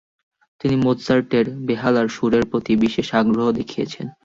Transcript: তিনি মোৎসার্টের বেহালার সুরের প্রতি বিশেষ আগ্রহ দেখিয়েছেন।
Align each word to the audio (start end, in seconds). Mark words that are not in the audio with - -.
তিনি 0.61 0.75
মোৎসার্টের 0.75 1.45
বেহালার 1.67 2.07
সুরের 2.07 2.43
প্রতি 2.51 2.73
বিশেষ 2.75 3.07
আগ্রহ 3.13 3.45
দেখিয়েছেন। 3.51 4.05